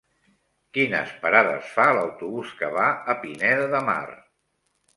[0.77, 4.05] Quines parades fa l'autobús que va a Pineda de Mar?